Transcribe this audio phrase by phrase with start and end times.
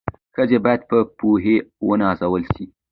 [0.35, 1.55] ښځي بايد په پوهي
[1.85, 2.65] و نازول سي